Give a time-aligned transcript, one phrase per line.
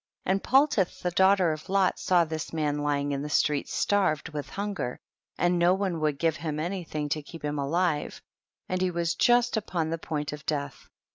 [0.25, 0.31] 26.
[0.33, 4.49] And Paltith the daughter of Lot saw this man lying in the streets starved with
[4.49, 4.99] hunger,
[5.37, 8.19] and no one would give him any thing to keep him alive,
[8.67, 10.89] and he was just upon the point of death.